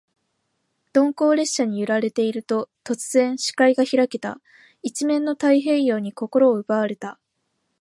[0.95, 4.41] 鈍行列車に揺られていると、突然、視界が開けた。
[4.81, 7.19] 一面の太平洋に心を奪われた。